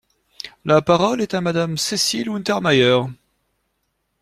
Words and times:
La 0.65 0.81
parole 0.81 1.21
est 1.21 1.35
à 1.35 1.41
Madame 1.41 1.77
Cécile 1.77 2.29
Untermaier. 2.29 3.01